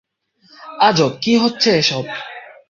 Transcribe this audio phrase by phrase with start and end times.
[0.79, 2.03] আজব কি হচ্ছে এসব?